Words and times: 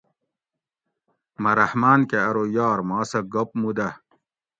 مہۤ 1.41 1.55
رحمٰن 1.59 1.99
کہ 2.09 2.17
ارو 2.27 2.43
یار 2.55 2.79
ما 2.89 2.99
سہۤ 3.09 3.21
گپ 3.33 3.49
مُو 3.59 3.69
دہ 3.77 3.87